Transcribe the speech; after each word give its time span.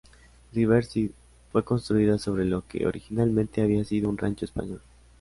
Riverside 0.51 1.13
fue 1.51 1.63
construida 1.63 2.17
sobre 2.17 2.43
lo 2.45 2.65
que, 2.67 2.87
originalmente, 2.87 3.61
había 3.61 3.83
sido 3.83 4.09
un 4.09 4.17
rancho 4.17 4.45
español. 4.45 4.81